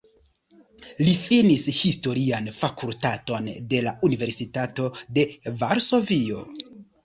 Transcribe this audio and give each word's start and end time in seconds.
Li 1.07 1.11
finis 1.25 1.65
Historian 1.81 2.49
Fakultaton 2.61 3.53
de 3.75 3.85
la 3.91 3.95
Universitato 4.11 4.91
de 5.21 5.31
Varsovio. 5.65 6.45